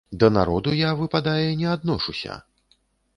[0.21, 2.39] Да народу я, выпадае, не адношуся.